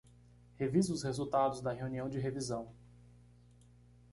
Revise 0.57 0.91
os 0.91 1.03
resultados 1.03 1.61
da 1.61 1.71
reunião 1.71 2.09
de 2.09 2.17
revisão 2.17 2.73